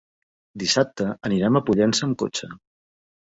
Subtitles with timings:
[0.61, 2.49] Dissabte anirem a Pollença amb cotxe.